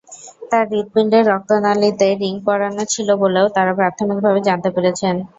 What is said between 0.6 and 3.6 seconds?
হৃৎপিণ্ডের রক্তনালিতে রিং পরানো ছিল বলেও